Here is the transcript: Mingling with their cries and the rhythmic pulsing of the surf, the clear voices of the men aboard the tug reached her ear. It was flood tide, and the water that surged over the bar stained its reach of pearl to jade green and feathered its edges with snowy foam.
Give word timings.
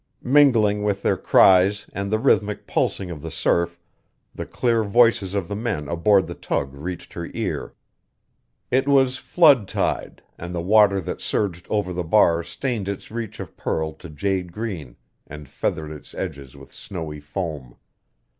Mingling 0.23 0.81
with 0.81 1.03
their 1.03 1.15
cries 1.15 1.85
and 1.93 2.09
the 2.11 2.17
rhythmic 2.17 2.65
pulsing 2.65 3.11
of 3.11 3.21
the 3.21 3.29
surf, 3.29 3.79
the 4.33 4.47
clear 4.47 4.83
voices 4.83 5.35
of 5.35 5.47
the 5.47 5.55
men 5.55 5.87
aboard 5.87 6.25
the 6.25 6.33
tug 6.33 6.73
reached 6.73 7.13
her 7.13 7.29
ear. 7.35 7.75
It 8.71 8.87
was 8.87 9.17
flood 9.17 9.67
tide, 9.67 10.23
and 10.39 10.55
the 10.55 10.59
water 10.61 11.01
that 11.01 11.21
surged 11.21 11.67
over 11.69 11.93
the 11.93 12.03
bar 12.03 12.41
stained 12.41 12.89
its 12.89 13.11
reach 13.11 13.39
of 13.39 13.55
pearl 13.55 13.93
to 13.93 14.09
jade 14.09 14.51
green 14.51 14.95
and 15.27 15.47
feathered 15.47 15.91
its 15.91 16.15
edges 16.15 16.57
with 16.57 16.73
snowy 16.73 17.19
foam. 17.19 17.75